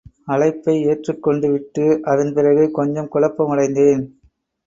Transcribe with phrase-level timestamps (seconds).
[0.25, 4.03] அழைப்பை ஏற்றுக் கொண்டுவிட்டு அதன் பிறகு கொஞ்சம் குழப்பமடைந்தேன்.